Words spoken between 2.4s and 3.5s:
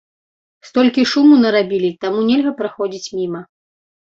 праходзіць міма.